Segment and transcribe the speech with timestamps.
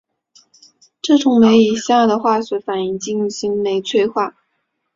[0.99, 4.33] 这种酶以下的化学反应进行酶催化。